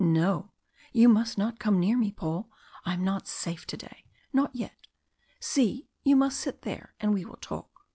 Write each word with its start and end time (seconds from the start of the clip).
"No! 0.03 0.49
you 0.91 1.07
must 1.07 1.37
not 1.37 1.59
come 1.59 1.79
near 1.79 1.95
me, 1.95 2.11
Paul. 2.11 2.49
I 2.85 2.95
am 2.95 3.03
not 3.03 3.27
safe 3.27 3.67
to 3.67 3.77
day. 3.77 4.03
Not 4.33 4.55
yet. 4.55 4.87
See, 5.39 5.89
you 6.03 6.15
must 6.15 6.39
sit 6.39 6.63
there 6.63 6.95
and 6.99 7.13
we 7.13 7.23
will 7.23 7.37
talk." 7.37 7.69